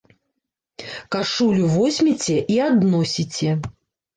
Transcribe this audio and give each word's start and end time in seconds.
Кашулю 1.15 1.67
возьмеце 1.75 2.35
і 2.55 2.59
адносіце. 2.69 3.49